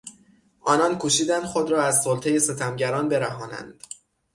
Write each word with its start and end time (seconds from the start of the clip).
آنان 0.61 0.97
کوشیدند 0.97 1.43
خود 1.43 1.71
را 1.71 1.83
از 1.83 2.01
سلطهی 2.01 2.39
ستمگران 2.39 3.09
برهانند. 3.09 3.83